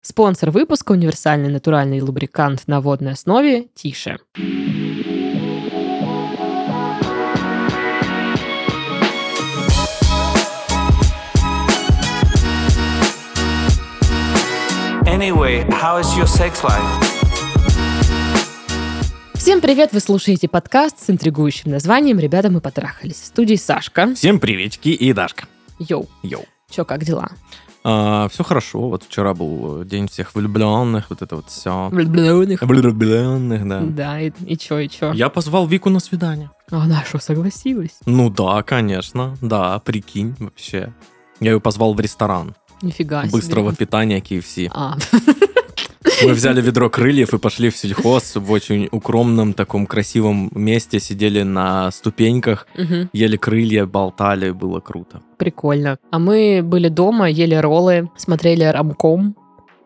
[0.00, 4.18] Спонсор выпуска– универсальный натуральный лубрикант на водной основе «Тише».
[15.04, 16.80] Anyway, how is your sex life?
[19.34, 19.92] Всем привет!
[19.92, 23.16] Вы слушаете подкаст с интригующим названием «Ребята, мы потрахались».
[23.16, 24.14] В студии Сашка.
[24.14, 25.48] Всем приветики и Дашка.
[25.80, 26.08] Йоу.
[26.22, 26.44] Йоу.
[26.70, 27.30] Чё, как дела?
[27.84, 28.88] А, все хорошо.
[28.88, 31.88] Вот вчера был день всех влюбленных, вот это вот все.
[31.90, 32.62] Влюбленных.
[32.62, 33.80] Влюбленных, да.
[33.80, 35.12] Да, и, и чё, и чё?
[35.12, 36.50] Я позвал Вику на свидание.
[36.70, 37.96] А она что, согласилась?
[38.04, 39.36] Ну да, конечно.
[39.40, 40.92] Да, прикинь вообще.
[41.40, 43.32] Я ее позвал в ресторан Нифига себе.
[43.32, 44.70] быстрого питания KFC.
[44.74, 44.96] А,
[46.24, 51.42] Мы взяли ведро крыльев и пошли в сельхоз в очень укромном таком красивом месте, сидели
[51.42, 55.20] на ступеньках, мгм, ели крылья, болтали, было круто.
[55.36, 55.98] прикольно.
[56.10, 59.36] А мы были дома, ели роллы, смотрели рамком.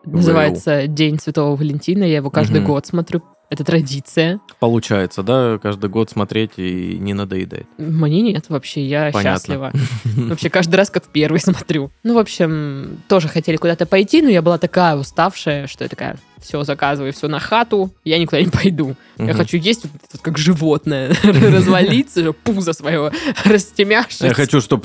[0.05, 2.03] Называется «День Святого Валентина».
[2.03, 2.71] Я его каждый Мгм.
[2.71, 3.21] год смотрю.
[3.53, 4.39] Это традиция.
[4.59, 7.67] Получается, да, каждый год смотреть и не надоедает.
[7.77, 9.21] Мне нет вообще, я Понятно.
[9.21, 9.71] счастлива.
[10.27, 11.91] Вообще каждый раз как первый смотрю.
[12.01, 16.17] Ну, в общем, тоже хотели куда-то пойти, но я была такая уставшая, что я такая,
[16.43, 18.95] все, заказываю все на хату, я никуда не пойду.
[19.17, 19.37] Я Мгм.
[19.37, 23.11] хочу есть вот вот как животное, развалиться, пузо свое
[23.45, 24.21] растемявшись.
[24.21, 24.83] Я хочу, чтобы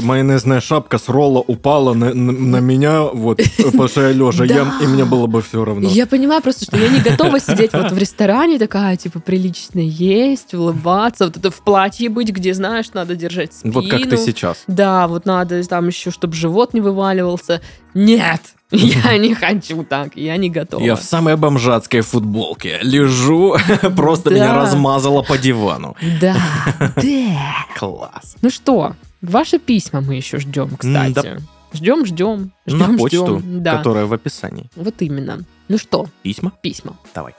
[0.00, 5.04] майонезная шапка с ролла упала на, меня, вот, потому что я лежа ем, и мне
[5.04, 5.88] было бы все равно.
[5.88, 10.54] Я понимаю просто, что я не готова сидеть вот в ресторане такая, типа, прилично есть,
[10.54, 13.74] улыбаться, вот это в платье быть, где, знаешь, надо держать спину.
[13.74, 14.64] Вот как ты сейчас.
[14.66, 17.60] Да, вот надо там еще, чтобы живот не вываливался.
[17.94, 20.82] Нет, я не хочу так, я не готова.
[20.82, 23.56] Я в самой бомжатской футболке лежу,
[23.96, 25.96] просто меня размазало по дивану.
[26.20, 26.36] Да,
[26.96, 27.66] да.
[27.78, 28.36] Класс.
[28.42, 31.40] Ну что, ваши письма мы еще ждем, кстати.
[31.72, 33.62] Ждем, ждем, ждем, На почту, ждем.
[33.62, 34.70] Да, которая в описании.
[34.76, 35.44] вот именно.
[35.68, 36.52] Ну что, Письма?
[36.62, 36.96] письма.
[37.14, 37.34] Давай.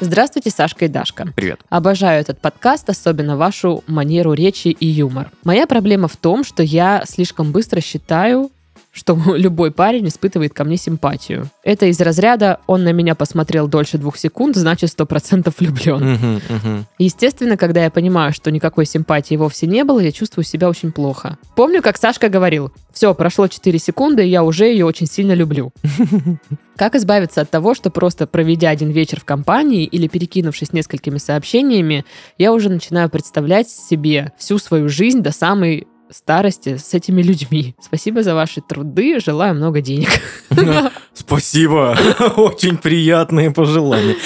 [0.00, 1.32] Здравствуйте, Сашка и Дашка.
[1.36, 1.60] Привет.
[1.68, 5.30] Обожаю этот подкаст, особенно вашу манеру речи и юмор.
[5.44, 8.50] Моя проблема в том, что я слишком быстро считаю,
[8.94, 11.50] что любой парень испытывает ко мне симпатию.
[11.62, 16.12] Это из разряда «он на меня посмотрел дольше двух секунд, значит, сто процентов влюблен».
[16.14, 16.86] Мгм, мгм.
[16.98, 21.36] Естественно, когда я понимаю, что никакой симпатии вовсе не было, я чувствую себя очень плохо.
[21.56, 25.72] Помню, как Сашка говорил, все, прошло 4 секунды, и я уже ее очень сильно люблю.
[26.76, 32.04] Как избавиться от того, что просто проведя один вечер в компании или перекинувшись несколькими сообщениями,
[32.36, 37.74] я уже начинаю представлять себе всю свою жизнь до самой старости с этими людьми.
[37.80, 40.08] Спасибо за ваши труды, желаю много денег.
[41.12, 41.96] Спасибо.
[42.36, 44.16] Очень приятные пожелания.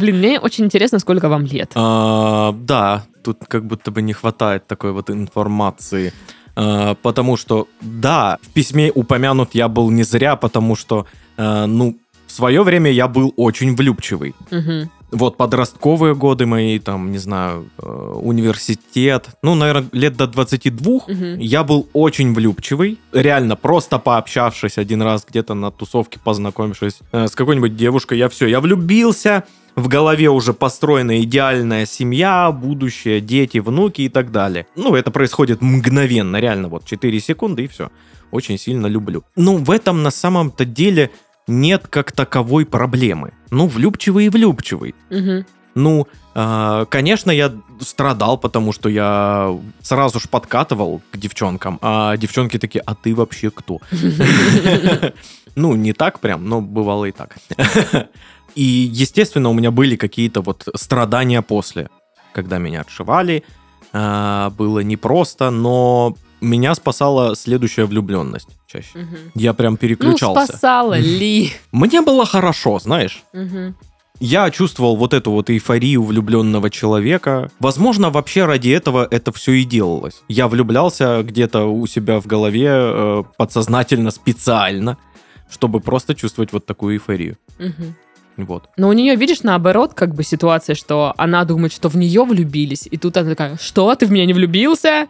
[0.00, 1.72] Блин, мне очень интересно, сколько вам лет.
[1.74, 6.12] А, Да, тут как будто бы не хватает такой вот информации.
[6.56, 11.96] А, Потому что, да, в письме упомянут я был не зря, потому что, э, ну,
[12.26, 14.34] в свое время я был очень влюбчивый.
[15.10, 17.86] Вот подростковые годы мои, там, не знаю, э,
[18.22, 21.38] университет, ну, наверное, лет до 22, Мгм.
[21.38, 22.98] я был очень влюбчивый.
[23.12, 28.46] Реально, просто пообщавшись один раз где-то на тусовке, познакомившись э, с какой-нибудь девушкой, я все,
[28.46, 29.44] я влюбился.
[29.76, 34.66] В голове уже построена идеальная семья, будущее, дети, внуки и так далее.
[34.76, 37.90] Ну, это происходит мгновенно, реально, вот 4 секунды и все.
[38.30, 39.22] Очень сильно люблю.
[39.36, 41.10] Ну, в этом на самом-то деле
[41.48, 43.32] нет как таковой проблемы.
[43.50, 44.94] Ну, влюбчивый и влюбчивый.
[45.10, 45.44] Мгм.
[45.74, 52.58] Ну, э, конечно, я страдал, потому что я сразу ж подкатывал к девчонкам, а девчонки
[52.58, 53.78] такие, а ты вообще кто?
[55.56, 57.36] Ну, не так прям, но бывало и так.
[58.54, 61.88] И, естественно, у меня были какие-то вот страдания после,
[62.32, 63.42] когда меня отшивали.
[63.92, 68.90] э, Было непросто, но меня спасала следующая влюбленность чаще.
[68.98, 69.16] Мгм.
[69.34, 70.46] Я прям Ну, переключался.
[70.46, 71.52] спасала ли?
[71.72, 73.22] Мне было хорошо, знаешь.
[73.32, 73.74] Мгм.
[74.20, 77.50] Я чувствовал вот эту вот эйфорию влюбленного человека.
[77.60, 80.22] Возможно, вообще ради этого это все и делалось.
[80.28, 84.96] Я влюблялся где-то у себя в голове э, подсознательно, специально,
[85.48, 87.36] чтобы просто чувствовать вот такую эйфорию.
[87.60, 87.94] Мгм.
[88.38, 88.68] Вот.
[88.76, 92.88] Но у нее, видишь, наоборот, как бы ситуация, что она думает, что в нее влюбились,
[92.90, 95.06] и тут она такая, что, ты в меня не влюбился?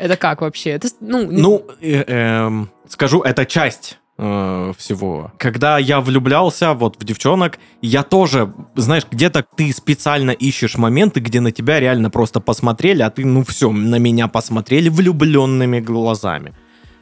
[0.00, 0.70] Это как вообще?
[0.70, 5.30] Это, ну, Ну, э, эм, скажу, это часть э, всего.
[5.36, 11.40] Когда я влюблялся вот в девчонок, я тоже, знаешь, где-то ты специально ищешь моменты, где
[11.40, 16.54] на тебя реально просто посмотрели, а ты, ну все, на меня посмотрели влюбленными глазами.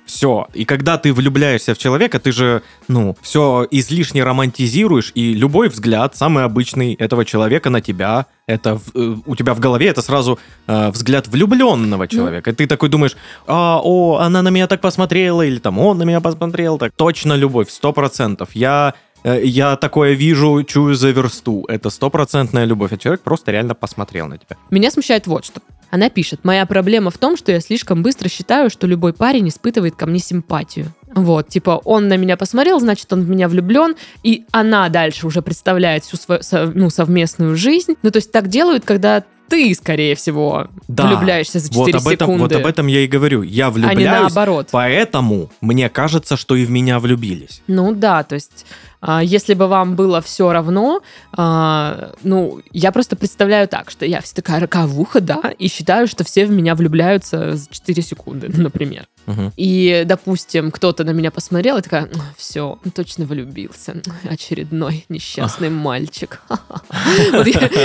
[0.08, 0.48] Все.
[0.54, 6.16] И когда ты влюбляешься в человека, ты же, ну, все излишне романтизируешь, и любой взгляд,
[6.16, 10.90] самый обычный этого человека на тебя, это э, у тебя в голове это сразу э,
[10.90, 12.50] взгляд влюбленного человека.
[12.50, 13.16] И ты такой думаешь,
[13.46, 17.34] а, о, она на меня так посмотрела, или там он на меня посмотрел, так точно
[17.34, 18.48] любовь, сто процентов.
[18.54, 18.94] Я
[19.24, 21.66] э, я такое вижу, чую за версту.
[21.68, 22.92] Это стопроцентная любовь.
[22.92, 24.56] А человек просто реально посмотрел на тебя.
[24.70, 25.60] Меня смущает вот что.
[25.90, 29.96] Она пишет, моя проблема в том, что я слишком быстро считаю, что любой парень испытывает
[29.96, 30.92] ко мне симпатию.
[31.14, 35.40] Вот, типа, он на меня посмотрел, значит, он в меня влюблен, и она дальше уже
[35.42, 37.94] представляет всю свою ну, совместную жизнь.
[38.02, 41.06] Ну, то есть так делают, когда ты, скорее всего, Да.
[41.08, 43.42] влюбляешься за 4 Вот об, этом, секунды, вот об этом я и говорю.
[43.42, 44.68] Я а не влюбляюсь, наоборот.
[44.70, 47.62] поэтому мне кажется, что и в меня влюбились.
[47.66, 48.66] Ну да, то есть,
[49.22, 51.02] если бы вам было все равно,
[51.32, 56.24] а, ну, я просто представляю так, что я вся такая роковуха, да, и считаю, что
[56.24, 59.06] все в меня влюбляются за 4 секунды, например.
[59.28, 59.52] Мгм.
[59.56, 63.96] И, допустим, кто-то на меня посмотрел и такая, все, точно влюбился.
[64.28, 66.40] Очередной несчастный мальчик.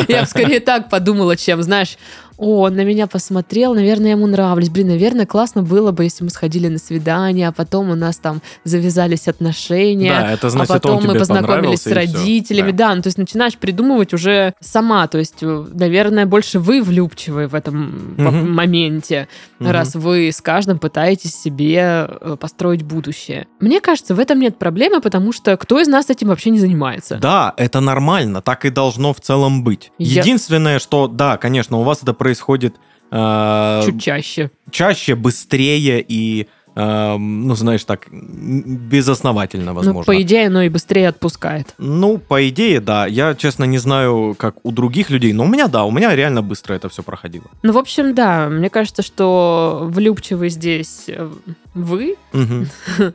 [0.07, 1.97] Я, бы скорее так подумала, чем, знаешь,
[2.37, 4.69] о, он на меня посмотрел, наверное, ему нравлюсь.
[4.69, 8.41] Блин, наверное, классно было бы, если мы сходили на свидание, а потом у нас там
[8.63, 10.09] завязались отношения.
[10.09, 12.71] Да, это значит, а потом он мы познакомились с родителями.
[12.71, 12.89] Да.
[12.89, 12.95] Да.
[12.95, 15.07] ну то есть начинаешь придумывать уже сама.
[15.07, 18.51] То есть, э, наверное, больше вы влюбчивы в этом Мгм.
[18.53, 19.27] моменте,
[19.59, 19.71] Мгм.
[19.71, 23.47] раз вы с каждым пытаетесь себе э, построить будущее.
[23.59, 27.17] Мне кажется, в этом нет проблемы, потому что кто из нас этим вообще не занимается?
[27.17, 29.91] Да, это нормально, так и должно в целом быть.
[29.97, 32.75] Я- Единственное, что, да, конечно, у вас это происходит
[33.11, 34.51] э, Чуть чаще.
[34.71, 39.99] чаще, быстрее и, ну, знаешь, так, безосновательно, возможно.
[39.99, 41.73] Ну, по идее, оно и быстрее отпускает.
[41.77, 43.05] Ну, по идее, да.
[43.05, 46.41] Я, честно, не знаю, как у других людей, но у меня, да, у меня реально
[46.41, 47.45] быстро это все проходило.
[47.61, 51.31] Ну, в общем, да, мне кажется, что влюбчивый здесь э,
[51.73, 52.67] вы, Мгм.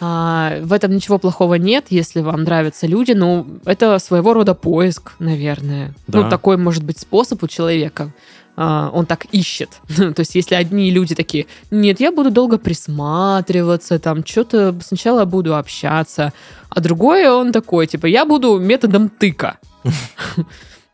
[0.00, 3.12] А, в этом ничего плохого нет, если вам нравятся люди.
[3.12, 5.94] Ну, это своего рода поиск, наверное.
[6.08, 6.22] Да.
[6.22, 8.10] Ну, такой может быть способ у человека.
[8.56, 9.80] А, он так ищет.
[9.96, 15.56] То есть, если одни люди такие, нет, я буду долго присматриваться, там, что-то сначала буду
[15.56, 16.32] общаться,
[16.68, 19.58] а другой он такой, типа, я буду методом тыка.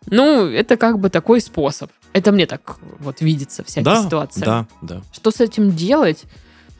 [0.06, 1.90] Ну, это как бы такой способ.
[2.14, 4.40] Это мне так вот видится всякие Да, ситуации.
[4.40, 5.02] да, да.
[5.12, 6.24] Что с этим делать?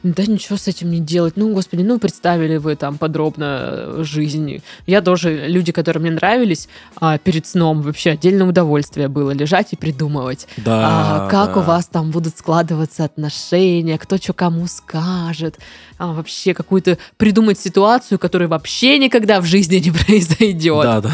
[0.03, 1.37] Да ничего с этим не делать.
[1.37, 4.61] Ну, господи, ну представили вы там подробно э, жизнь.
[4.87, 9.75] Я тоже, люди, которые мне нравились, а, перед сном вообще отдельное удовольствие было лежать и
[9.75, 10.47] придумывать.
[10.57, 11.59] Да, а, как да.
[11.59, 15.59] у вас там будут складываться отношения, кто что кому скажет.
[16.01, 20.81] А, вообще какую-то придумать ситуацию, которая вообще никогда в жизни не произойдет.
[20.81, 21.11] Да, да.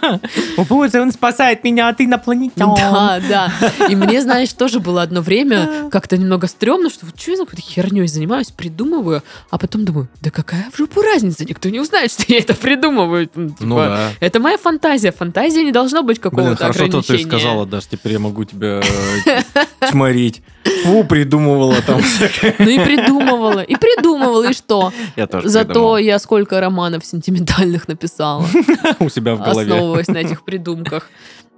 [0.56, 2.74] О боже, он спасает меня от инопланетян.
[2.74, 3.52] Да, да.
[3.90, 7.44] И мне, знаешь, тоже было одно время как-то немного стрёмно, что вот что я за
[7.44, 12.10] какой-то херней занимаюсь, придумываю, а потом думаю, да какая в жопу разница, никто не узнает,
[12.10, 13.28] что я это придумываю.
[13.34, 14.10] Ну, типа, Ну да.
[14.20, 15.12] Это моя фантазия.
[15.12, 17.18] Фантазия не должно быть Блин, какого-то хорошо, то ограничения.
[17.18, 18.80] ты сказала, Даш, теперь я могу тебя
[19.26, 19.42] э,
[19.90, 20.40] чморить.
[20.84, 22.00] Фу, придумывала там.
[22.58, 24.13] Ну и придумывала, и придумывала,
[24.44, 24.92] и что?
[25.16, 25.96] Я тоже Зато придумал.
[25.98, 28.44] я сколько романов сентиментальных написала,
[29.00, 29.72] у себя в голове.
[29.72, 31.08] основываясь на этих придумках.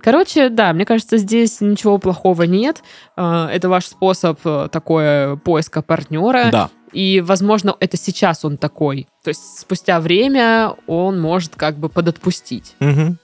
[0.01, 2.83] Короче, да, мне кажется, здесь ничего плохого нет.
[3.17, 6.51] Э, Это ваш способ э, такое поиска партнера.
[6.53, 6.71] Да.
[6.93, 9.09] И, возможно, это сейчас он такой.
[9.25, 12.75] То есть спустя время он может как бы подотпустить.
[12.79, 13.19] Мгм.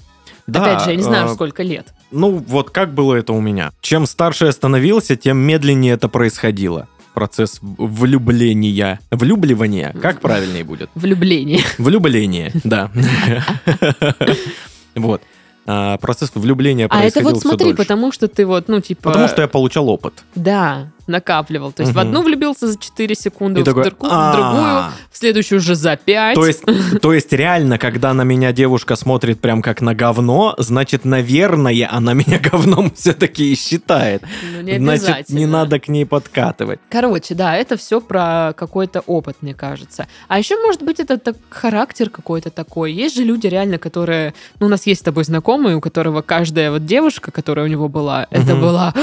[0.49, 1.95] Да, Опять же, я не знаю, э, сколько лет.
[2.11, 3.71] Ну, вот как было это у меня.
[3.81, 6.89] Чем старше я становился, тем медленнее это происходило.
[7.15, 9.01] Процесс влюбления.
[9.11, 9.95] Влюбливания.
[10.01, 10.91] Как правильнее будет?
[10.95, 11.61] Влюбление.
[11.79, 12.91] Влюбление, да.
[14.95, 15.23] Вот.
[15.65, 17.77] А, Процесс влюбления А это происходил вот всё смотри, дольше.
[17.77, 19.11] потому что ты вот, ну, типа...
[19.11, 20.25] Потому что я получал опыт.
[20.35, 21.71] Да, накапливал.
[21.73, 22.09] То есть в Мгм.
[22.09, 24.93] одну влюбился за 4 секунды, И в, такой, друг- в другую, «А».
[25.11, 26.35] в следующую уже за 5.
[26.35, 26.63] То есть,
[27.01, 32.15] то есть реально, когда на меня девушка смотрит прям как на говно, значит, наверное, она
[32.15, 34.23] меня говном все-таки и считает.
[34.55, 36.81] Ну, не Значит, не надо к ней подкатывать.
[36.91, 40.07] Короче, да, это все про какой-то опыт, мне кажется.
[40.29, 42.93] А еще, может быть, это так, характер какой-то такой.
[42.93, 44.33] Есть же люди реально, которые...
[44.61, 47.89] Ну, у нас есть с тобой знакомый, у которого каждая вот девушка, которая у него
[47.89, 48.61] была, это Мгм.
[48.61, 48.95] была...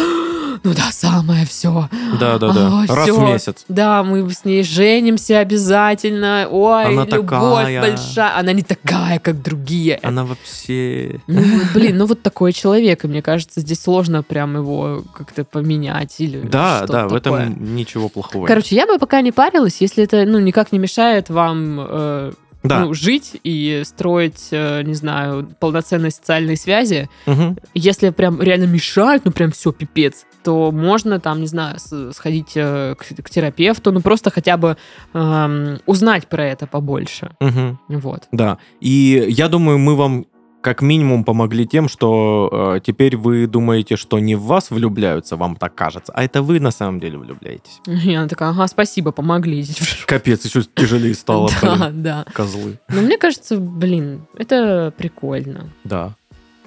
[0.63, 1.89] Ну да, самое все.
[2.19, 2.85] Да-да-да.
[2.87, 3.65] Раз в месяц.
[3.67, 6.47] Да, мы с ней женимся обязательно.
[6.49, 7.81] Ой, Она любовь такая.
[7.81, 8.37] большая.
[8.37, 9.99] Она не такая, как другие.
[10.03, 11.19] Она вообще...
[11.27, 11.41] Ну,
[11.73, 16.39] блин, ну вот такой человек, и мне кажется, здесь сложно прям его как-то поменять или
[16.41, 17.45] Да, да, в такое.
[17.45, 18.45] этом ничего плохого.
[18.45, 22.31] Короче, я бы пока не парилась, если это, ну, никак не мешает вам э,
[22.63, 22.79] да.
[22.81, 27.09] ну, жить и строить, э, не знаю, полноценные социальные связи.
[27.25, 27.57] Мгм.
[27.73, 30.25] Если прям реально мешает, ну, прям все, пипец.
[30.43, 31.77] То можно там, не знаю,
[32.13, 34.77] сходить э, к, к терапевту, ну просто хотя бы
[35.13, 37.31] эм, узнать про это побольше.
[37.39, 37.79] Мгм.
[37.89, 38.27] Вот.
[38.31, 38.58] Да.
[38.79, 40.25] И я думаю, мы вам
[40.62, 45.55] как минимум помогли тем, что э, теперь вы думаете, что не в вас влюбляются, вам
[45.55, 47.79] так кажется, а это вы на самом деле влюбляетесь.
[48.05, 49.65] И она такая, ага, спасибо, помогли.
[50.05, 52.25] Капец, еще тяжелее стало, Да, да.
[52.34, 52.79] козлы.
[52.89, 55.69] Но мне кажется, блин, это прикольно.
[55.84, 56.15] Да.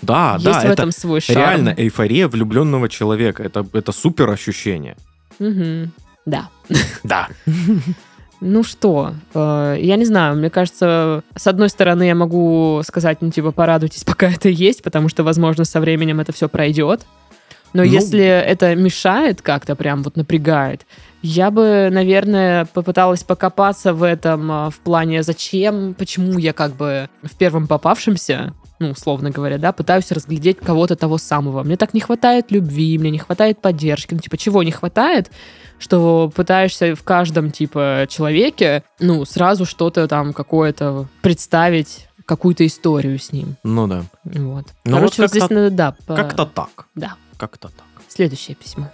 [0.02, 1.38] Да, Есть да, в это этом свой шарм.
[1.38, 3.42] реально эйфория влюбленного человека.
[3.42, 4.96] Это, это супер ощущение.
[5.38, 5.92] Мгм.
[6.26, 6.48] Да.
[7.04, 7.28] Да.
[8.44, 13.30] Ну что, э, я не знаю, мне кажется, с одной стороны, я могу сказать, ну,
[13.30, 17.06] типа, порадуйтесь, пока это есть, потому что, возможно, со временем это все пройдет.
[17.72, 20.86] Но Ну- если это мешает как-то, прям вот напрягает,
[21.22, 27.08] я бы, наверное, попыталась покопаться в этом а, в плане, зачем, почему я как бы
[27.22, 31.62] в первом попавшемся, ну, условно говоря, да, пытаюсь разглядеть кого-то того самого.
[31.62, 34.14] Мне так не хватает любви, мне не хватает поддержки.
[34.14, 35.30] Ну, типа, чего не хватает?
[35.78, 43.32] Что пытаешься в каждом, типа, человеке, ну, сразу что-то там какое-то представить, какую-то историю с
[43.32, 43.56] ним.
[43.64, 44.04] Ну да.
[44.24, 44.66] Вот.
[44.84, 45.96] Ну, Короче, вот вот здесь надо, да.
[46.06, 46.86] по- Как-то так.
[46.94, 47.14] Да.
[47.36, 47.86] Как-то так.
[48.08, 48.90] Следующее письмо.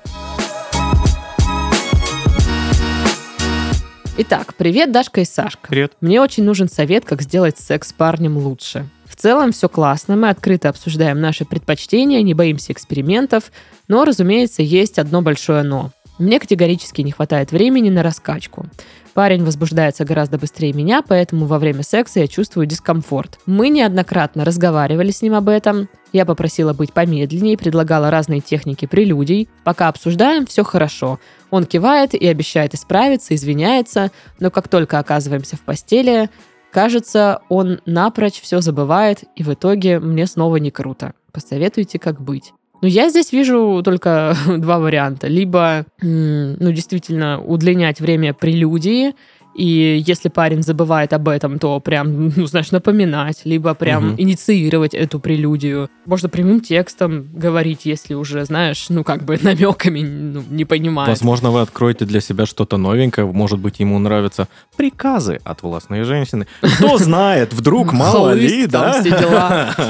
[4.21, 5.69] Итак, привет, Дашка и Сашка.
[5.69, 5.93] Привет.
[6.01, 8.89] Мне очень нужен совет, как сделать секс с парнем лучше.
[9.19, 13.51] В целом все классно, мы открыто обсуждаем наши предпочтения, не боимся экспериментов,
[13.89, 15.91] но, разумеется, есть одно большое «но».
[16.21, 18.67] Мне категорически не хватает времени на раскачку.
[19.15, 23.41] Парень возбуждается гораздо быстрее меня, поэтому во время секса я чувствую дискомфорт.
[23.47, 25.89] Мы неоднократно разговаривали с ним об этом.
[26.13, 29.49] Я попросила быть помедленнее, предлагала разные техники прелюдий.
[29.65, 31.19] Пока обсуждаем, все хорошо.
[31.51, 36.31] Он кивает и обещает исправиться, извиняется, но как только оказываемся в постели,
[36.71, 41.15] кажется, он напрочь все забывает, и в итоге мне снова не круто.
[41.33, 42.53] Посоветуйте, как быть.
[42.81, 45.27] Ну, я здесь вижу только два варианта.
[45.27, 49.15] Либо, ну, действительно, удлинять время прелюдии,
[49.59, 54.15] и если парень забывает об этом, то прям, ну, знаешь, напоминать, либо прям Мгм.
[54.17, 55.91] инициировать эту прелюдию.
[56.07, 61.09] Можно прямым текстом говорить, если уже, знаешь, ну, как бы намеками ну, не понимает.
[61.09, 63.27] Возможно, вы откроете для себя что-то новенькое.
[63.27, 64.47] Может быть, ему нравятся
[64.77, 66.47] приказы от властной женщины.
[66.61, 69.03] Кто знает, вдруг мало ли, да?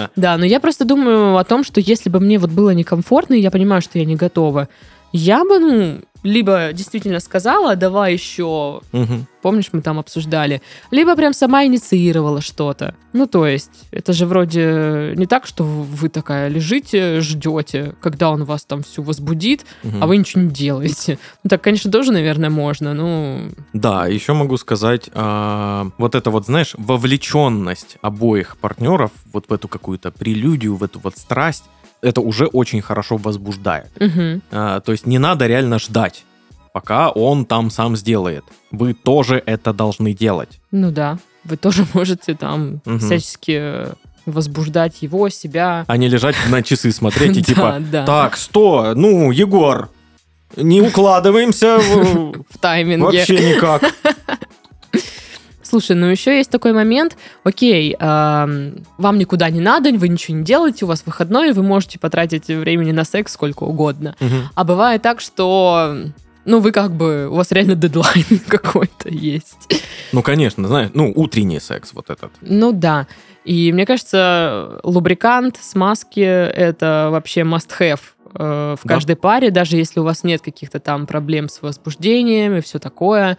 [0.17, 3.41] Да, но я просто думаю о том, что если бы мне вот было некомфортно, и
[3.41, 4.69] я понимаю, что я не готова,
[5.13, 9.27] я бы, ну, либо действительно сказала, давай еще, Мгм.
[9.41, 10.61] помнишь, мы там обсуждали,
[10.91, 12.95] либо прям сама инициировала что-то.
[13.13, 18.45] Ну, то есть, это же вроде не так, что вы такая лежите, ждете, когда он
[18.45, 20.03] вас там всю возбудит, Мгм.
[20.03, 21.19] а вы ничего не делаете.
[21.45, 23.51] Ну, так, конечно, тоже, наверное, можно, ну...
[23.73, 29.69] Да, еще могу сказать, а, вот это вот, знаешь, вовлеченность обоих партнеров вот в эту
[29.69, 31.65] какую-то прелюдию, в эту вот страсть,
[32.03, 33.89] это уже очень хорошо возбуждает.
[34.01, 34.43] мгм.
[34.51, 36.25] А, то есть не надо реально ждать,
[36.73, 38.45] пока он там сам сделает.
[38.71, 40.61] Вы тоже это должны делать.
[40.71, 42.99] Ну да, вы тоже можете там Мгм.
[43.01, 43.87] всячески
[44.27, 45.85] возбуждать его, себя.
[45.89, 49.89] А не лежать на часы смотреть и типа, так, сто, ну, Егор,
[50.57, 53.05] не укладываемся в- в тайминге.
[53.05, 53.83] вообще никак.
[55.69, 57.17] Слушай, ну еще есть такой момент.
[57.45, 61.99] Окей, ам, вам никуда не надо, вы ничего не делаете, у вас выходной, вы можете
[61.99, 64.15] потратить времени на секс сколько угодно.
[64.21, 64.49] Мгм.
[64.55, 65.97] А бывает так, что
[66.47, 69.83] ну, вы как бы, у вас реально дедлайн какой-то есть.
[70.13, 72.33] Ну, конечно, знаешь, ну, утренний секс вот этот.
[72.41, 73.07] Ну да.
[73.45, 78.01] И мне кажется, лубрикант, смазки— это вообще must-have
[78.35, 78.95] э, в Да.
[78.95, 83.37] каждой паре, даже если у вас нет каких-то там проблем с возбуждением и все такое.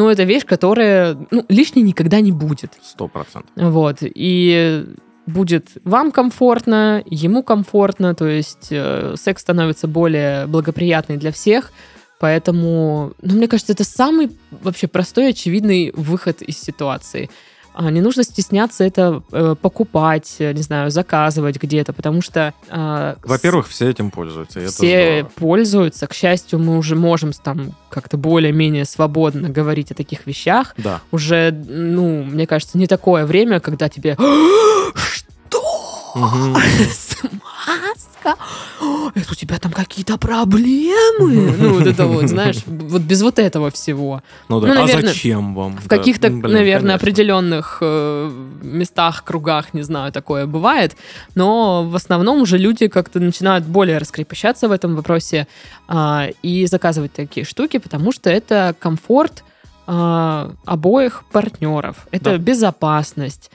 [0.00, 2.72] Ну, это вещь, которая ну, лишней никогда не будет.
[2.82, 3.50] Сто процентов.
[3.54, 3.98] Вот.
[4.00, 4.86] И
[5.26, 11.70] будет вам комфортно, ему комфортно, то есть э, секс становится более благоприятный для всех.
[12.18, 17.28] Поэтому, ну, мне кажется, это самый вообще простой, очевидный выход из ситуации.
[17.72, 22.52] А, Не нужно стесняться это э, покупать, э, не знаю, заказывать где-то, потому что...
[22.68, 24.66] э, Во-первых, все этим пользуются.
[24.66, 26.06] все пользуются.
[26.06, 30.74] К счастью, мы уже можем там как-то более-менее свободно говорить о таких вещах.
[30.76, 31.00] Да.
[31.12, 34.16] Уже, ну, мне кажется, не такое время, когда тебе...
[34.94, 35.62] Что?
[36.92, 37.28] Смазка?
[38.80, 41.54] О, Это у тебя там какие-то проблемы?
[41.60, 44.22] Ну, вот это вот, знаешь, вот без вот этого всего.
[44.48, 44.68] Ну да.
[44.68, 45.76] Ну, а наверное, зачем вам?
[45.76, 46.94] В Да, каких-то, м, блин, наверное, конечно.
[46.94, 48.30] определенных э,
[48.62, 50.96] местах, кругах, не знаю, такое бывает.
[51.34, 55.46] Но в основном уже люди как-то начинают более раскрепощаться в этом вопросе
[55.88, 59.44] а, и заказывать такие штуки, потому что это комфорт
[59.86, 62.06] а, обоих партнеров.
[62.10, 62.38] Это Да.
[62.38, 63.50] безопасность.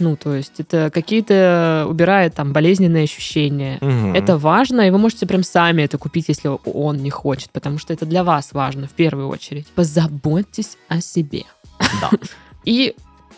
[0.00, 3.78] Ну, то есть это какие-то убирает там болезненные ощущения.
[3.80, 4.14] Мгм.
[4.14, 7.92] Это важно, и вы можете прям сами это купить, если он не хочет, потому что
[7.92, 9.66] это для вас важно в первую очередь.
[9.74, 11.44] Позаботьтесь о себе.
[12.00, 12.10] Да.
[12.64, 12.94] И,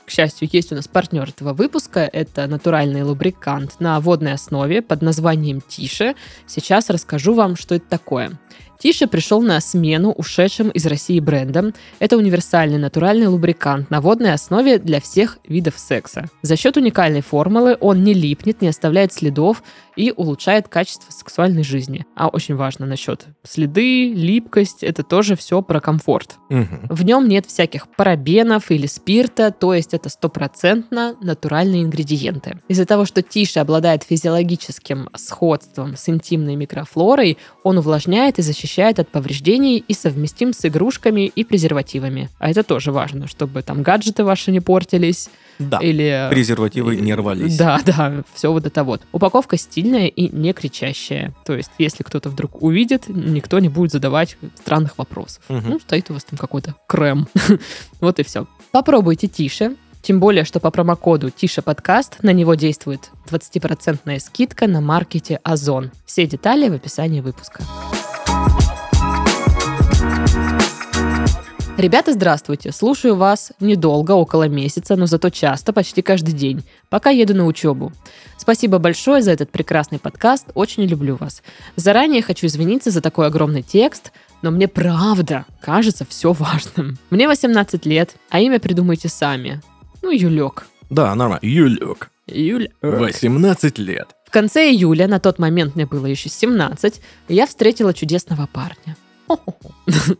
[0.07, 2.01] к счастью, есть у нас партнер этого выпуска.
[2.01, 6.15] Это натуральный лубрикант на водной основе под названием Тише.
[6.47, 8.33] Сейчас расскажу вам, что это такое.
[8.83, 11.73] Тише пришел на смену ушедшим из России брендам.
[12.01, 16.29] Это универсальный натуральный лубрикант на водной основе для всех видов секса.
[16.43, 19.63] За счет уникальной формулы он не липнет, не оставляет следов
[19.95, 22.07] и улучшает качество сексуальной жизни.
[22.17, 26.39] А очень важно насчет следы, липкость, это тоже все про комфорт.
[26.49, 26.89] Мгм.
[26.89, 32.59] В нем нет всяких парабенов или спирта, то есть это стопроцентно натуральные ингредиенты.
[32.67, 39.09] Из-за того, что Тише обладает физиологическим сходством с интимной микрофлорой, он увлажняет и защищает от
[39.09, 42.31] повреждений и совместим с игрушками и презервативами.
[42.39, 45.79] А это тоже важно, чтобы там гаджеты ваши не портились Да.
[45.79, 46.29] или...
[46.31, 47.57] Презервативы не рвались.
[47.57, 49.03] Да, да, все вот это вот.
[49.13, 51.35] Упаковка стильная и не кричащая.
[51.45, 55.43] То есть, если кто-то вдруг увидит, никто не будет задавать странных вопросов.
[55.49, 55.71] Мгм.
[55.71, 57.29] Ну, стоит у вас там какой-то крем.
[58.01, 58.47] вот и все.
[58.71, 59.77] Попробуйте тише.
[60.03, 65.93] Тем более, что по промокоду Тише подкаст на него действует 20% скидка на маркете Озон.
[66.07, 67.63] Все детали в описании выпуска.
[71.79, 72.71] Ребята, здравствуйте.
[72.71, 77.93] Слушаю вас недолго, около месяца, но зато часто, почти каждый день, пока еду на учебу.
[78.37, 81.43] Спасибо большое за этот прекрасный подкаст, очень люблю вас.
[81.77, 84.13] Заранее хочу извиниться за такой огромный текст,
[84.43, 86.99] но мне правда кажется все важным.
[87.11, 89.63] Мне 18 лет, а имя придумайте сами.
[90.03, 90.67] Ну, Юлек.
[90.91, 91.41] Да, нормально.
[91.43, 92.11] Юлек.
[92.27, 92.73] Юлек.
[92.83, 94.09] 18 лет.
[94.27, 98.97] В конце июля, на тот момент мне было еще 17, я встретила чудесного парня.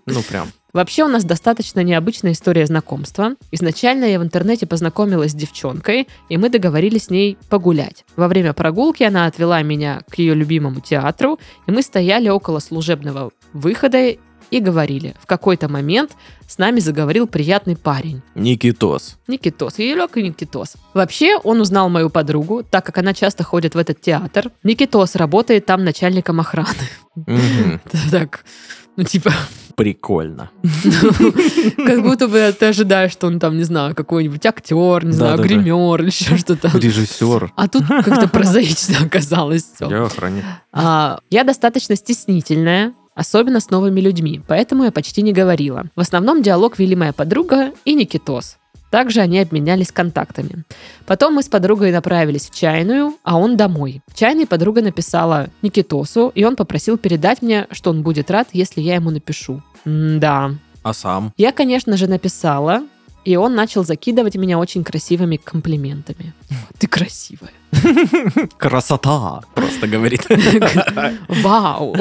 [0.07, 0.49] Ну, прям.
[0.73, 3.37] Вообще у нас достаточно необычная история знакомства.
[3.51, 8.05] Изначально я в интернете познакомилась с девчонкой, и мы договорились с ней погулять.
[8.17, 13.33] Во время прогулки она отвела меня к ее любимому театру, и мы стояли около служебного
[13.53, 14.17] выхода
[14.53, 15.15] и говорили.
[15.19, 16.13] В какой-то момент
[16.47, 18.21] с нами заговорил приятный парень.
[18.35, 19.17] Никитос.
[19.27, 20.77] Никитос, Юлек и Никитос.
[20.93, 24.51] Вообще, он узнал мою подругу, так как она часто ходит в этот театр.
[24.63, 26.69] Никитос работает там начальником охраны.
[28.11, 28.45] Так,
[28.97, 29.33] ну типа,
[29.77, 30.51] Прикольно.
[31.77, 36.01] Как будто бы ты ожидаешь, что он там, не знаю, какой-нибудь актер, не знаю, гример
[36.01, 36.71] или еще что-то.
[36.75, 37.53] Режиссер.
[37.57, 39.89] А тут как-то прозаично оказалось все.
[39.91, 40.45] Я охранник.
[40.73, 45.85] А, я достаточно стеснительная, особенно с новыми людьми, поэтому я почти не говорила.
[45.97, 48.59] В основном диалог вели моя подруга и Никитос.
[48.93, 50.65] Также они обменялись контактами.
[51.07, 54.03] Потом мы с подругой направились в чайную, а он домой.
[54.07, 58.83] В чайной подруга написала Никитосу, и он попросил передать мне, что он будет рад, если
[58.83, 59.63] я ему напишу.
[59.87, 60.51] Да,
[60.83, 61.33] А сам?
[61.39, 62.83] я, конечно же, написала,
[63.25, 66.35] и он начал закидывать меня очень красивыми комплиментами.
[66.79, 67.53] Ты красивая.
[68.59, 70.27] Красота, просто говорит.
[71.29, 71.97] Вау!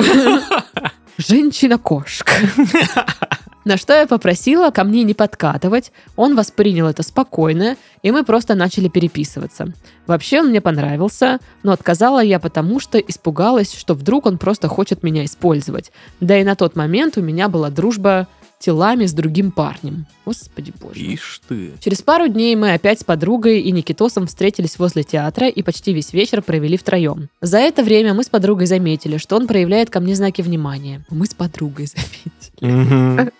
[1.17, 2.33] Женщина-кошка.
[3.63, 8.55] На что я попросила ко мне не подкатывать, он воспринял это спокойно, и мы просто
[8.55, 9.67] начали переписываться.
[10.07, 15.03] Вообще он мне понравился, но отказала я потому, что испугалась, что вдруг он просто хочет
[15.03, 15.91] меня использовать.
[16.19, 18.27] Да и на тот момент у меня была дружба
[18.61, 20.05] телами с другим парнем.
[20.25, 20.99] Господи боже.
[20.99, 21.71] Ишь ты.
[21.79, 26.13] Через пару дней мы опять с подругой и Никитосом встретились возле театра и почти весь
[26.13, 27.27] вечер провели втроем.
[27.41, 31.03] За это время мы с подругой заметили, что он проявляет ко мне знаки внимания.
[31.09, 31.87] Мы с подругой
[32.61, 33.31] заметили.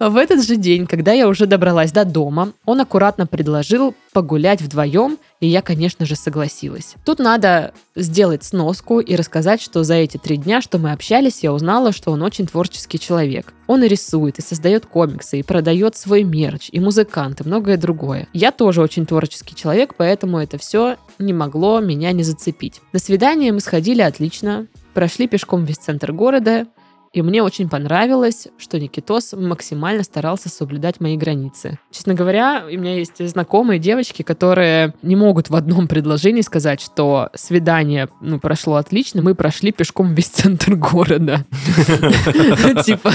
[0.00, 5.18] В этот же день, когда я уже добралась до дома, он аккуратно предложил погулять вдвоем,
[5.40, 6.94] и я, конечно же, согласилась.
[7.04, 11.52] Тут надо сделать сноску и рассказать, что за эти три дня, что мы общались, я
[11.52, 13.52] узнала, что он очень творческий человек.
[13.66, 18.28] Он и рисует, и создает комиксы, и продает свой мерч, и музыкант, и многое другое.
[18.32, 22.80] Я тоже очень творческий человек, поэтому это все не могло меня не зацепить.
[22.92, 26.66] На свидание мы сходили отлично, прошли пешком весь центр города,
[27.14, 31.78] и мне очень понравилось, что Никитос максимально старался соблюдать мои границы.
[31.92, 37.30] Честно говоря, у меня есть знакомые девочки, которые не могут в одном предложении сказать, что
[37.34, 41.46] свидание ну, прошло отлично, мы прошли пешком весь центр города.
[42.84, 43.12] Типа,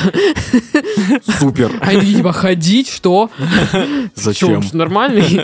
[1.39, 1.71] Супер.
[1.81, 3.29] они типа ходить, что?
[4.15, 4.63] Зачем?
[4.71, 5.41] Нормальный?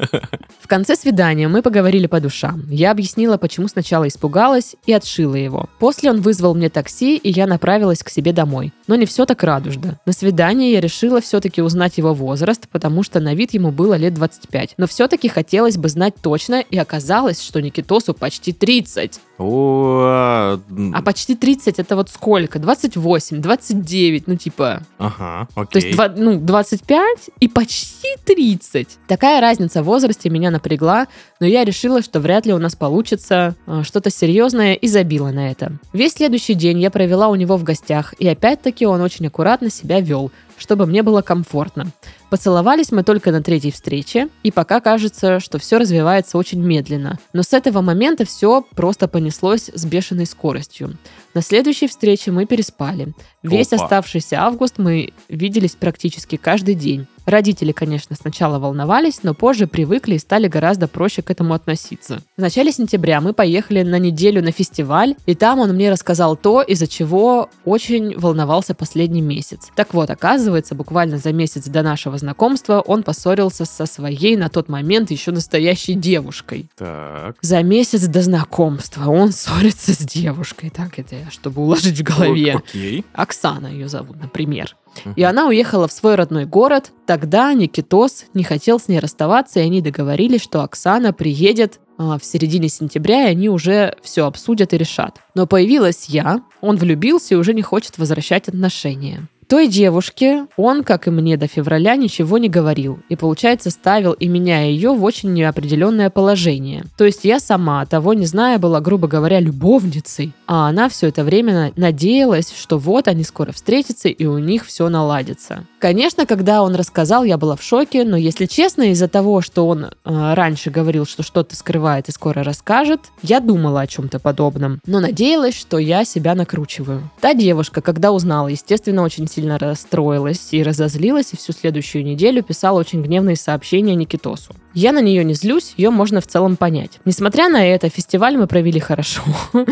[0.62, 2.64] В конце свидания мы поговорили по душам.
[2.70, 5.68] Я объяснила, почему сначала испугалась и отшила его.
[5.78, 8.45] После он вызвал мне такси, и я направилась к себе домой.
[8.88, 10.00] Но не все так радужно.
[10.06, 14.14] На свидании я решила все-таки узнать его возраст, потому что на вид ему было лет
[14.14, 14.76] 25.
[14.78, 19.20] Но все-таки хотелось бы знать точно, и оказалось, что Никитосу почти 30.
[19.38, 20.60] О,
[20.94, 22.60] А почти 30 это вот сколько?
[22.60, 24.82] 28, 29, ну типа...
[24.98, 25.94] Ага, То есть окей.
[25.94, 28.88] два- ну, 25 и почти 30.
[29.08, 31.08] Такая разница в возрасте меня напрягла,
[31.40, 35.52] но я решила, что вряд ли у нас получится э, что-то серьезное и забила на
[35.52, 35.74] это.
[35.94, 40.00] Весь следующий день я провела у него в гостях, и опять-таки он очень аккуратно себя
[40.02, 41.92] вел, чтобы мне было комфортно.
[42.30, 47.20] Поцеловались мы только на третьей встрече, и пока кажется, что все развивается очень медленно.
[47.34, 50.98] Но с этого момента все просто понеслось с бешеной скоростью.
[51.34, 53.14] На следующей встрече мы переспали.
[53.44, 53.84] Весь Опа.
[53.84, 57.08] оставшийся август мы виделись практически каждый день.
[57.26, 62.22] Родители, конечно, сначала волновались, но позже привыкли и стали гораздо проще к этому относиться.
[62.38, 66.62] В начале сентября мы поехали на неделю на фестиваль, и там он мне рассказал то,
[66.62, 69.70] из-за чего очень волновался последний месяц.
[69.76, 70.45] Так вот, оказывается,
[70.76, 75.94] буквально за месяц до нашего знакомства он поссорился со своей на тот момент еще настоящей
[75.94, 76.68] девушкой.
[76.78, 77.38] Так.
[77.42, 80.70] За месяц до знакомства он ссорится с девушкой.
[80.70, 82.56] Так это я, чтобы уложить в голове.
[82.56, 83.06] Окей.
[83.14, 84.76] Оксана ее зовут, например.
[85.16, 86.92] И она уехала в свой родной город.
[87.06, 92.26] Тогда Никитос не хотел с ней расставаться, и они договорились, что Оксана приедет а, в
[92.26, 95.20] середине сентября, и они уже все обсудят и решат.
[95.34, 99.28] Но появилась я, он влюбился и уже не хочет возвращать отношения.
[99.48, 103.00] Той девушке он, как и мне до февраля, ничего не говорил.
[103.10, 106.84] И, получается, ставил и меня, ее в очень неопределенное положение.
[106.98, 110.34] То есть я сама, того не зная, была, грубо говоря, любовницей.
[110.48, 114.66] А она все это время на- надеялась, что вот они скоро встретятся, и у них
[114.66, 115.66] все наладится.
[115.80, 119.86] Конечно, когда он рассказал, я была в шоке, но, если честно, из-за того, что он
[119.86, 124.80] э, раньше говорил, что что-то скрывает и скоро расскажет, я думала о чем-то подобном.
[124.88, 127.10] Но надеялась, что я себя накручиваю.
[127.22, 132.80] Та девушка, когда узнала, естественно, очень сильно расстроилась и разозлилась, и всю следующую неделю писала
[132.80, 134.54] очень гневные сообщения Никитосу.
[134.74, 137.00] Я на нее не злюсь, ее можно в целом понять.
[137.06, 139.22] Несмотря на это, фестиваль мы провели хорошо.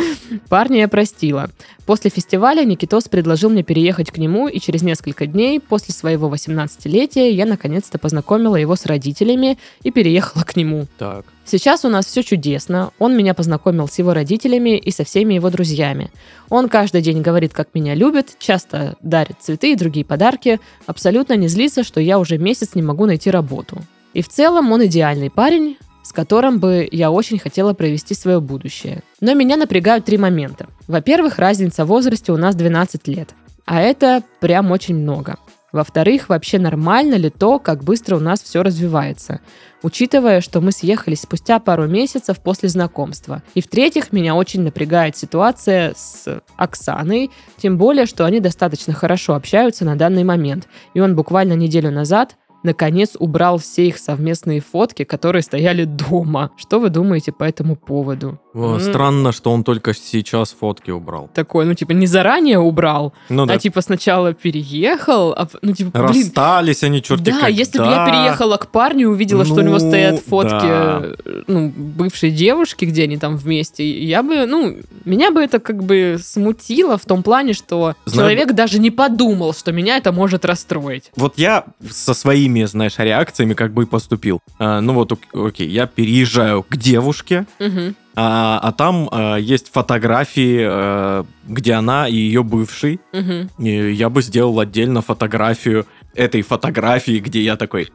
[0.50, 1.50] Парня я простила.
[1.86, 7.30] После фестиваля Никитос предложил мне переехать к нему, и через несколько дней после своего 18-летия
[7.32, 10.88] я наконец-то познакомила его с родителями и переехала к нему.
[10.98, 11.26] Так.
[11.46, 12.92] Сейчас у нас все чудесно.
[13.00, 16.12] Он меня познакомил с его родителями и со всеми его друзьями.
[16.50, 21.48] Он каждый день говорит, как меня любит, часто дарит цветы и другие подарки, абсолютно не
[21.48, 23.78] злится, что я уже месяц не могу найти работу.
[24.14, 29.04] И в целом он идеальный парень, с которым бы я очень хотела провести свое будущее.
[29.20, 30.68] Но меня напрягают три момента.
[30.88, 33.34] Во-первых, разница в возрасте у нас 12 лет.
[33.66, 35.38] А это прям очень много.
[35.74, 39.42] Во-вторых, вообще нормально ли то, как быстро у нас все развивается,
[39.82, 43.42] учитывая, что мы съехались спустя пару месяцев после знакомства.
[43.56, 49.84] И в-третьих, меня очень напрягает ситуация с Оксаной, тем более, что они достаточно хорошо общаются
[49.84, 50.68] на данный момент.
[50.94, 56.52] И он буквально неделю назад наконец убрал все их совместные фотки, которые стояли дома.
[56.58, 58.40] Что вы думаете по этому поводу?
[58.54, 61.30] О, Странно, что он только сейчас фотки убрал.
[61.34, 63.56] Такой, ну, типа, не заранее убрал, Ну да.
[63.56, 68.06] а типа сначала переехал, а, ну, типа, блин, Расстались они, черти да, если бы я
[68.06, 71.02] переехала к парню и увидела, что у него Ну, стоят фотки да.
[71.04, 71.16] э,
[71.48, 76.18] ну, бывшей девушки, где они там вместе, я бы, ну, меня бы это как бы
[76.24, 81.12] смутило в том плане, что Знаю- человек даже не подумал, что меня это может расстроить.
[81.16, 84.40] Вот я со своими, знаешь, реакциями как бы и поступил.
[84.60, 87.96] А, ну вот, ок- окей, я переезжаю к девушке, Мгм.
[88.16, 93.00] а, а там а, есть фотографии, а, где она и ее бывший.
[93.12, 93.50] Мгм.
[93.60, 95.86] И я бы сделал отдельно фотографию
[96.16, 97.90] этой фотографии, где я такой,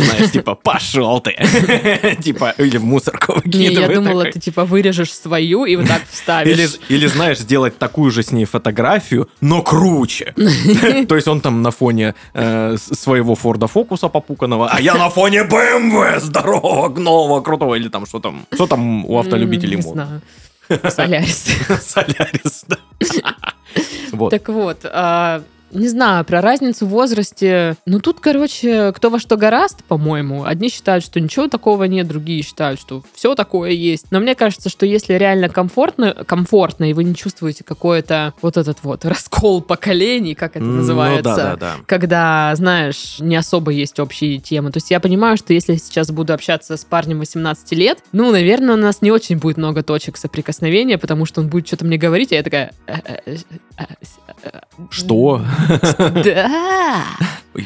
[0.00, 1.32] знаешь, типа, пошел ты.
[2.22, 6.78] Типа, или в мусорку Не, я думала, ты типа вырежешь свою и вот так вставишь.
[6.88, 10.34] или, знаешь, сделать такую же с ней фотографию, но круче.
[11.08, 15.42] То есть он там на фоне э, своего Форда Фокуса попуканного, а я на фоне
[15.44, 20.22] BMW здорового, нового, крутого, или там что там, что там у автолюбителей М, Не модно.
[20.68, 20.92] знаю.
[20.92, 21.46] Солярис.
[21.82, 22.76] Солярис, да.
[24.30, 27.76] Так вот, а, не знаю, про разницу в возрасте.
[27.86, 30.44] Ну, тут, короче, кто во что гораст, по-моему.
[30.44, 34.06] Одни считают, что ничего такого нет, другие считают, что все такое есть.
[34.10, 38.78] Но мне кажется, что если реально комфортно, комфортно, и вы не чувствуете какой-то вот этот
[38.82, 41.74] вот раскол поколений, как это Ну называется, да, да, да.
[41.86, 44.70] когда, знаешь, не особо есть общие темы.
[44.72, 48.30] То есть я понимаю, что если я сейчас буду общаться с парнем 18 лет, ну,
[48.30, 51.98] наверное, у нас не очень будет много точек соприкосновения, потому что он будет что-то мне
[51.98, 52.72] говорить, а я такая...
[52.86, 52.94] «Э,
[53.26, 53.36] э,
[53.76, 53.84] э,
[54.42, 55.42] э, Что?
[56.24, 57.04] Да.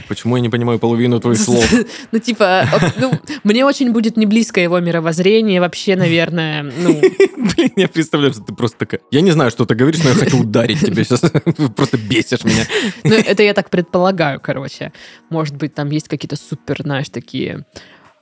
[0.09, 1.65] Почему я не понимаю половину твоих слов?
[2.13, 2.67] Ну, типа,
[2.99, 3.13] ну,
[3.45, 7.01] мне очень будет не близко его мировоззрение, вообще, наверное, ну,
[7.57, 9.01] Блин, я представляю, что ты просто такая...
[9.11, 11.21] Я не знаю, что ты говоришь, но я хочу ударить тебя сейчас.
[11.77, 12.65] Просто бесишь меня.
[13.05, 14.93] ну, это я так предполагаю, короче.
[15.29, 17.65] Может быть, там есть какие-то супер, знаешь, такие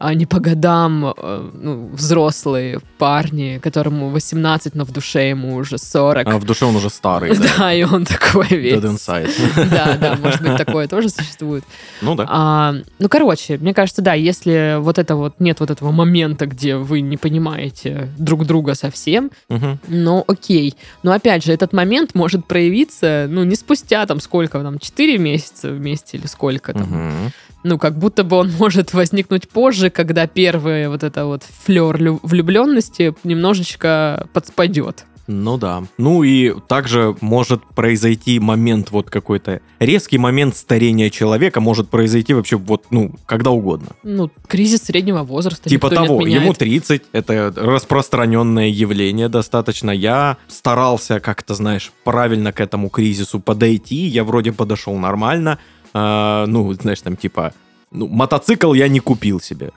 [0.00, 5.76] а не по годам э, ну, взрослые парни, которому 18, но в душе ему уже
[5.76, 6.26] 40.
[6.26, 7.44] А в душе он уже старый, да.
[7.58, 8.82] Да, и он такой весь.
[8.82, 9.30] Dead inside.
[9.70, 11.64] Да, да, может быть, такое тоже существует.
[12.00, 12.24] Ну да.
[12.28, 16.76] А, ну, короче, мне кажется, да, если вот это вот нет вот этого момента, где
[16.76, 19.78] вы не понимаете друг друга совсем, Мгм.
[19.88, 20.74] ну, окей.
[21.02, 25.68] Но опять же, этот момент может проявиться, ну, не спустя там сколько там, 4 месяца
[25.70, 26.88] вместе или сколько там.
[26.88, 27.32] Мгм.
[27.62, 33.14] Ну, как будто бы он может возникнуть позже, когда первый вот это вот флер влюбленности
[33.24, 35.07] немножечко подспадет.
[35.31, 35.85] Ну да.
[35.96, 42.57] Ну и также может произойти момент вот какой-то резкий момент старения человека может произойти вообще
[42.57, 43.90] вот ну когда угодно.
[44.03, 45.68] Ну, кризис среднего возраста.
[45.68, 49.92] типа того, ему 30, это распространенное явление достаточно.
[49.92, 54.07] Я старался как-то, знаешь, правильно к этому кризису подойти.
[54.07, 55.59] Я вроде подошел нормально.
[55.94, 57.53] А, ну, знаешь, там типа,
[57.90, 59.70] ну, мотоцикл я не купил себе.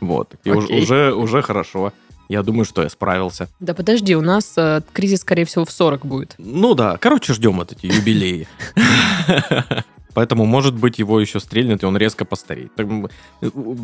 [0.00, 0.34] Вот.
[0.44, 1.92] И уж- уже, уже хорошо.
[2.28, 3.48] Я думаю, что я справился.
[3.60, 6.34] Да подожди, у нас э, кризис, скорее всего, в 40 будет.
[6.38, 8.48] Ну да, короче, ждем вот эти юбилеи.
[10.14, 12.70] Поэтому, может быть, его еще стрельнет, и он резко постареет.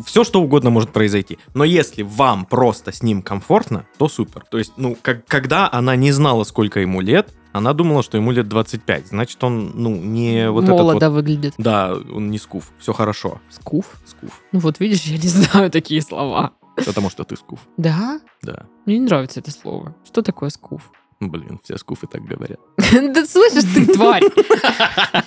[0.05, 1.39] Все, что угодно может произойти.
[1.55, 4.43] Но если вам просто с ним комфортно, то супер.
[4.49, 8.31] То есть, ну, как, когда она не знала, сколько ему лет, она думала, что ему
[8.31, 9.07] лет 25.
[9.07, 11.15] Значит, он, ну, не вот Молодо этот вот...
[11.15, 11.53] выглядит.
[11.57, 12.71] Да, он не скуф.
[12.79, 13.39] Все хорошо.
[13.49, 13.97] Скуф.
[14.05, 14.41] Скуф.
[14.51, 16.53] Ну вот видишь, я не знаю такие слова.
[16.85, 17.59] Потому что ты скуф.
[17.77, 18.21] Да?
[18.41, 18.65] Да.
[18.85, 19.95] Мне не нравится это слово.
[20.05, 20.91] Что такое скуф?
[21.21, 22.59] Блин, все скуфы так говорят.
[23.13, 24.23] Да слышишь, ты тварь.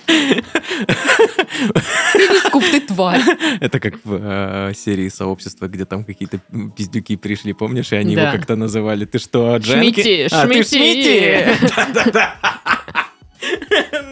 [0.07, 0.43] Ты
[2.27, 3.21] не скуф, ты тварь.
[3.61, 6.39] Это как в э, серии сообщества, где там какие-то
[6.75, 9.05] пиздюки пришли, помнишь, и они его как-то называли.
[9.05, 10.01] Ты что, Дженки?
[10.01, 10.77] Шмити, А, Шмити.
[10.77, 11.45] Шмити?
[11.75, 12.35] Да-да-да.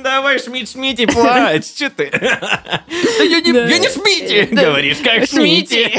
[0.04, 2.10] Давай, Шмит, Шмити, плачь, что ты?
[2.12, 3.66] Да я не, Да.
[3.66, 4.66] я не Шмити, Да.
[4.66, 5.92] говоришь, как Шмити.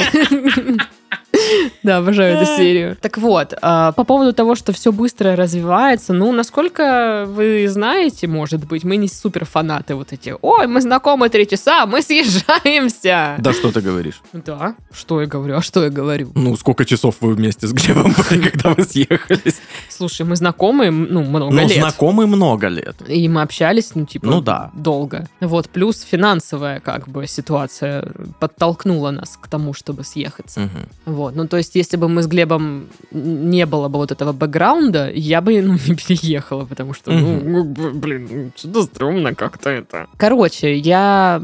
[1.83, 2.97] Да, обожаю эту серию.
[3.01, 8.65] Так вот, а, по поводу того, что все быстро развивается, ну, насколько вы знаете, может
[8.65, 10.33] быть, мы не супер фанаты вот эти.
[10.41, 13.35] Ой, мы знакомы три часа, мы съезжаемся.
[13.39, 14.21] Да что ты говоришь?
[14.33, 16.31] Да, что я говорю, а что я говорю?
[16.35, 19.59] Ну, сколько часов вы вместе с Глебом были, когда вы съехались?
[19.89, 21.71] Слушай, мы знакомы, ну, много Ну, лет.
[21.79, 22.95] знакомы много лет.
[23.07, 24.71] И мы общались, ну, типа, Ну да.
[24.73, 25.27] долго.
[25.41, 30.69] Вот, плюс финансовая, как бы, ситуация подтолкнула нас к тому, чтобы съехаться.
[31.05, 35.11] Вот, ну, то есть, если бы мы с Глебом не было бы вот этого бэкграунда,
[35.13, 40.07] я бы, ну, не переехала, потому что, ну, ну, блин, ну, что-то стрёмно как-то это.
[40.17, 41.39] Короче, я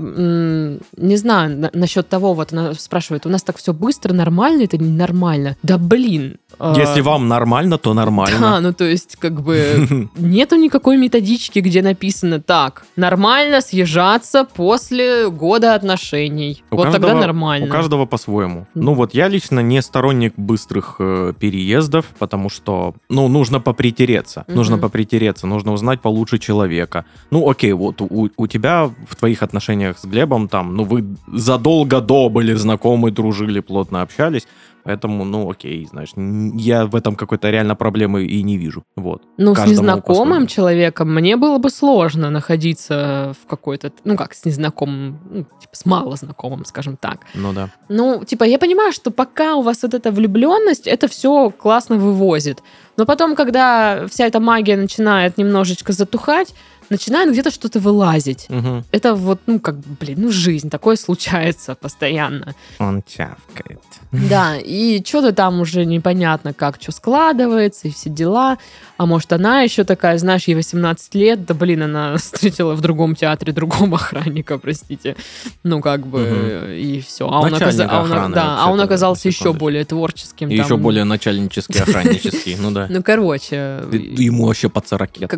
[0.97, 4.77] не знаю на- насчет того, вот она спрашивает, у нас так все быстро, нормально, это
[4.77, 5.55] ненормально?
[5.63, 6.37] Да, блин.
[6.59, 8.59] а, Если вам нормально, то Да, нормально.
[8.61, 15.75] ну, то есть, как бы, Нету никакой методички, где написано так, нормально съезжаться после года
[15.75, 16.63] отношений.
[16.71, 17.67] У вот тогда каждого- нормально.
[17.67, 18.67] У каждого по-своему.
[18.75, 24.45] Ну вот я лично не сторонник быстрых э, переездов, потому что, ну, нужно попритереться.
[24.47, 24.57] Мгм.
[24.57, 27.05] Нужно попритереться, нужно узнать получше человека.
[27.31, 32.01] Ну, окей, вот у, у тебя в твоих отношениях с Глебом там, ну, вы задолго
[32.01, 34.47] до были знакомы, дружили, плотно общались.
[34.83, 38.83] Поэтому, ну, окей, знаешь, я в этом какой-то реально проблемы и не вижу.
[38.95, 39.23] Вот.
[39.37, 45.19] Ну, с незнакомым человеком мне было бы сложно находиться в какой-то, ну как, с незнакомым,
[45.29, 47.19] ну, типа с малознакомым, скажем так.
[47.33, 47.69] Ну да.
[47.89, 52.63] Ну, типа, я понимаю, что пока у вас вот эта влюбленность, это все классно вывозит.
[52.97, 56.53] Но потом, когда вся эта магия начинает немножечко затухать,
[56.89, 58.45] начинает где-то что-то вылазить.
[58.49, 58.83] Мгм.
[58.91, 62.55] Это вот, ну, как, блин, ну, жизнь, такое случается постоянно.
[62.79, 63.79] Он тявкает.
[64.11, 68.57] Да, и что-то там уже непонятно, как что складывается, и все дела.
[68.97, 73.15] А может, она еще такая, знаешь, ей 18 лет, да, блин, она встретила в другом
[73.15, 75.15] театре другого охранника, простите.
[75.63, 76.71] Ну, как бы, Мгм.
[76.73, 77.27] и все.
[77.29, 80.49] А он, оказа- а он- да, а он оказался еще более творческим.
[80.49, 80.65] И там.
[80.65, 82.87] еще более начальнический, охраннический, ну да.
[82.89, 83.83] Ну, короче.
[83.91, 85.31] Ему вообще под 40 лет.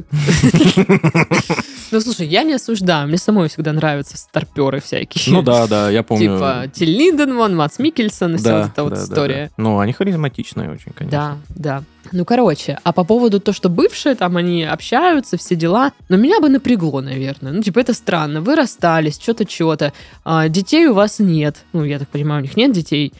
[1.91, 3.07] Ну, слушай, я не осуждаю.
[3.09, 5.33] Мне самой всегда нравятся старперы всякие.
[5.33, 6.35] Ну да, да, я помню.
[6.35, 9.45] Типа Тиль Линденман, Мац Микельсон и вся Да, вот эта вот да, да, история.
[9.57, 9.63] да.
[9.63, 11.37] Ну, они харизматичные очень, Да, конечно.
[11.49, 11.83] да.
[12.13, 16.39] Ну, короче, а по поводу то, что бывшие там, они общаются, все дела, но меня
[16.39, 17.51] бы напрягло, наверное.
[17.51, 18.39] Ну, типа, это странно.
[18.41, 19.91] Вы расстались, что-то, что-то.
[20.23, 21.57] А, детей у вас нет.
[21.73, 23.13] Ну, я так понимаю, у них нет детей.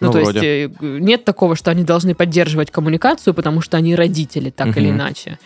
[0.00, 0.62] Ну, Ну, то вроде.
[0.62, 4.88] есть э, нет такого, что они должны поддерживать коммуникацию, потому что они родители, так или
[4.88, 4.96] Мгм.
[4.96, 5.38] иначе.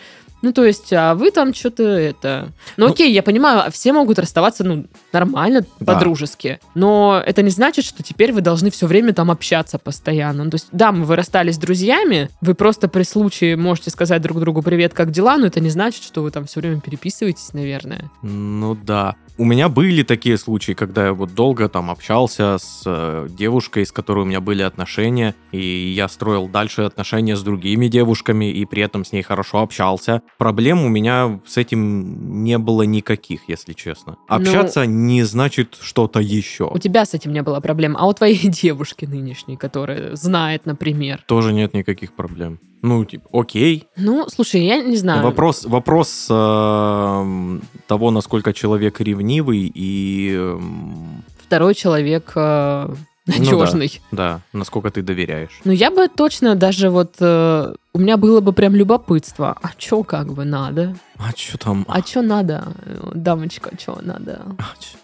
[0.43, 2.49] Ну, то есть, а вы там что-то это...
[2.77, 5.93] Ну, Ну- окей, я понимаю, все могут расставаться, ну, нормально, Да.
[5.93, 6.59] по-дружески.
[6.75, 10.43] Но это не значит, что теперь вы должны все время там общаться постоянно.
[10.43, 14.21] Ну, то есть, да, мы вы расстались с друзьями, вы просто при случае можете сказать
[14.21, 17.53] друг другу «Привет, как дела?», но это не значит, что вы там все время переписываетесь,
[17.53, 18.11] наверное.
[18.21, 19.15] Ну да.
[19.37, 23.91] У меня были такие случаи, когда я вот долго там общался с э, девушкой, с
[23.91, 28.83] которой у меня были отношения, и я строил дальше отношения с другими девушками, и при
[28.83, 30.21] этом с ней хорошо общался.
[30.37, 34.17] Проблем у меня с этим не было никаких, если честно.
[34.27, 36.69] Общаться не значит что-то еще.
[36.71, 41.23] У тебя с этим не было проблем, а у твоей девушки нынешней, которая знает, например.
[41.27, 42.59] Тоже нет никаких проблем.
[42.83, 43.87] Ну, типа, окей.
[43.95, 45.23] Ну, слушай, я не знаю.
[45.23, 50.33] Вопрос, вопрос э, того, насколько человек ревнивый и...
[50.35, 52.93] эм, Второй человек э,
[53.25, 54.01] надежный.
[54.11, 55.61] Да, насколько ты доверяешь.
[55.63, 57.15] Ну, я бы точно даже вот...
[57.21, 59.55] э, у меня было бы прям любопытство.
[59.61, 60.95] А чё как бы надо?
[61.17, 61.85] А что там?
[61.87, 62.63] А чё надо?
[62.85, 64.41] э, Дамочка, чё надо?
[64.57, 64.97] А, чё?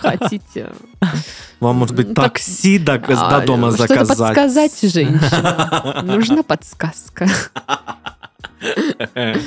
[0.00, 0.72] Хотите?
[1.60, 4.18] Вам, может быть, Так, такси до, А, до дома Что-то заказать?
[4.18, 6.00] подсказать, женщина.
[6.04, 7.28] Нужна подсказка.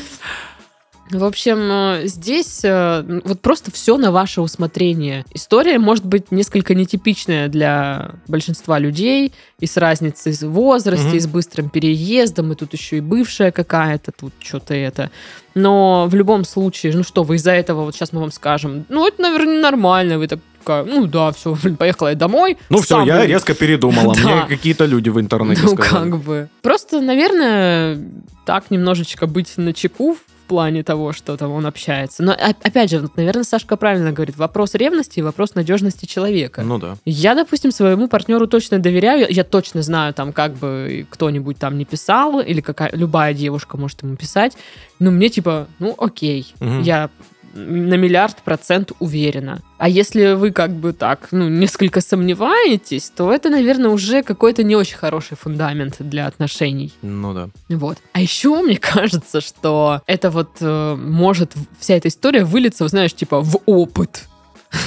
[1.12, 5.26] В общем, э, здесь э, вот просто все на ваше усмотрение.
[5.34, 11.17] История может быть несколько нетипичная для большинства людей, и с разницей в возрасте, Мгм.
[11.17, 15.12] и с быстрым переездом, и тут еще и бывшая какая-то, тут что-то это.
[15.54, 19.06] Но в любом случае, ну что, вы из-за этого, вот сейчас мы вам скажем, ну
[19.06, 22.58] это, наверное, нормально, вы такая, ну да, все, поехала я домой.
[22.69, 24.13] Ну все, я резко передумала.
[24.24, 26.10] Мне какие-то люди в интернете ну, сказали.
[26.10, 26.50] как бы.
[26.62, 28.00] Просто, наверное,
[28.45, 30.17] так немножечко быть на чеку
[30.52, 32.24] плане того, что там он общается.
[32.24, 34.36] Но, о- опять же, вот, наверное, Сашка правильно говорит.
[34.36, 36.62] Вопрос ревности и вопрос надежности человека.
[36.62, 36.98] Ну да.
[37.06, 39.26] Я, допустим, своему партнеру точно доверяю.
[39.30, 44.04] Я точно знаю, там, как бы кто-нибудь там не писал, или какая любая девушка может
[44.04, 44.58] ему писать.
[45.00, 46.82] Но мне типа, ну окей, Мгм.
[46.82, 47.10] я
[47.54, 49.62] на миллиард процент уверена.
[49.78, 54.76] А если вы как бы так, ну, несколько сомневаетесь, то это, наверное, уже какой-то не
[54.76, 56.94] очень хороший фундамент для отношений.
[57.02, 57.50] Ну да.
[57.70, 57.98] Вот.
[58.14, 63.42] А еще мне кажется, что это вот э, может вся эта история вылиться, знаешь, типа
[63.42, 64.28] в опыт.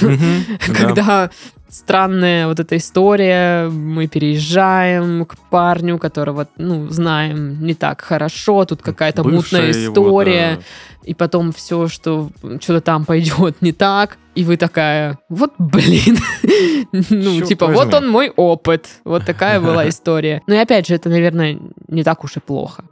[0.77, 1.29] Когда
[1.75, 8.81] странная вот эта история, мы переезжаем к парню, которого, ну, знаем не так хорошо, тут
[8.81, 10.61] какая-то мутная Бывшая его, история, да.
[11.03, 12.29] и потом все, что
[12.61, 16.17] что-то там пойдет не так, и вы такая, вот блин,
[16.91, 17.83] ну, Чёрт типа, возьми.
[17.83, 20.41] вот он мой опыт, вот такая была история.
[20.47, 22.83] Ну и опять же, это, наверное, не так уж и плохо.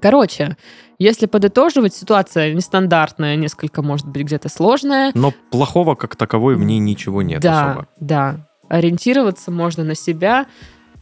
[0.00, 0.56] Короче,
[0.98, 6.78] если подытоживать, ситуация нестандартная, несколько, может быть, где-то сложная, Но плохого как таковой в ней
[6.78, 7.86] ничего нет да, особо.
[8.00, 8.46] да.
[8.68, 10.46] Ориентироваться можно на себя,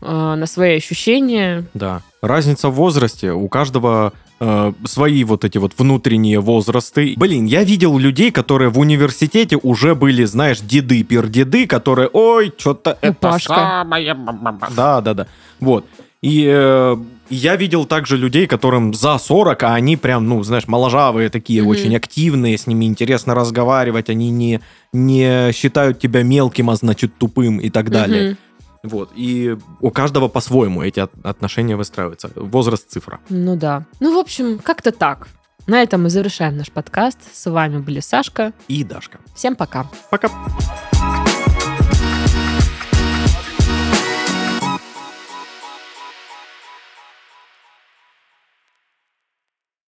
[0.01, 1.65] э, на свои ощущения.
[1.75, 2.01] Да.
[2.21, 3.33] Разница в возрасте.
[3.33, 7.15] У каждого э, свои вот эти вот внутренние возрасты.
[7.17, 12.99] Блин, я видел людей, которые в университете уже были, знаешь, деды, пердеды, которые, ой, что-то
[13.01, 13.55] это Пашка.
[13.55, 14.15] самое...
[14.15, 14.69] ба-ба-ба».
[14.77, 15.27] Да, да, да.
[15.61, 15.87] Вот.
[16.23, 16.97] И э,
[17.31, 21.71] я видел также людей, которым за 40, а они прям, ну, знаешь, моложавые такие, Мгм.
[21.71, 24.61] очень активные, с ними интересно разговаривать, они не,
[24.93, 28.31] не считают тебя мелким, а значит тупым и так далее.
[28.31, 28.39] Мгм.
[28.83, 29.11] Вот.
[29.15, 32.31] И у каждого по-своему эти от- отношения выстраиваются.
[32.35, 33.21] Возраст цифра.
[33.29, 33.87] Ну да.
[34.01, 35.29] Ну, в общем, как-то так.
[35.67, 37.19] На этом мы завершаем наш подкаст.
[37.33, 38.53] С вами были Сашка.
[38.67, 39.21] И Дашка.
[39.35, 39.87] Всем пока.
[40.11, 40.29] Пока.